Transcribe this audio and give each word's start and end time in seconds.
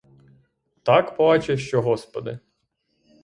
Так 0.83 1.15
плаче, 1.17 1.57
що 1.57 1.81
господи! 1.81 2.39